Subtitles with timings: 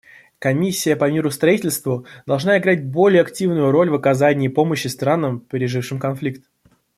[0.39, 6.47] Комиссия по миростроительству должна играть более активную роль в оказании помощи странам, пережившим конфликт.